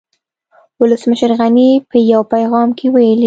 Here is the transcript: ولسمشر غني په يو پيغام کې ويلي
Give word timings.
ولسمشر 0.81 1.31
غني 1.39 1.69
په 1.89 1.97
يو 2.11 2.21
پيغام 2.33 2.69
کې 2.77 2.87
ويلي 2.93 3.19